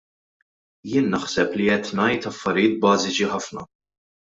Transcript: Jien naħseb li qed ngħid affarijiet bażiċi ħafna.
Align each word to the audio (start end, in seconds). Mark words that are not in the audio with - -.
Jien 0.91 1.09
naħseb 1.15 1.53
li 1.61 1.67
qed 1.75 1.93
ngħid 1.99 2.27
affarijiet 2.33 2.83
bażiċi 2.89 3.31
ħafna. 3.37 3.71